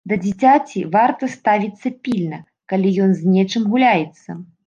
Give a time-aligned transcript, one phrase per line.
[0.11, 2.39] Да дзіцяці варта ставіцца пільна,
[2.73, 4.29] калі ён з нечым гуляецца.